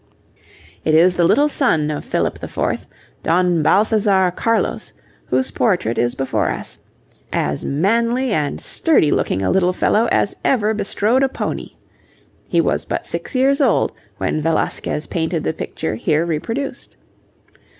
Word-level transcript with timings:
It 0.83 0.95
is 0.95 1.15
the 1.15 1.25
little 1.25 1.47
son 1.47 1.91
of 1.91 2.03
Philip 2.03 2.43
IV., 2.43 2.87
Don 3.21 3.61
Balthazar 3.61 4.31
Carlos, 4.31 4.93
whose 5.27 5.51
portrait 5.51 5.99
is 5.99 6.15
before 6.15 6.49
us 6.49 6.79
as 7.31 7.63
manly 7.63 8.31
and 8.33 8.59
sturdy 8.59 9.11
looking 9.11 9.43
a 9.43 9.51
little 9.51 9.73
fellow 9.73 10.09
as 10.11 10.35
ever 10.43 10.73
bestrode 10.73 11.21
a 11.21 11.29
pony. 11.29 11.73
He 12.49 12.59
was 12.59 12.83
but 12.83 13.05
six 13.05 13.35
years 13.35 13.61
old 13.61 13.91
when 14.17 14.41
Velasquez 14.41 15.05
painted 15.05 15.43
the 15.43 15.53
picture 15.53 15.93
here 15.93 16.25
reproduced. 16.25 16.97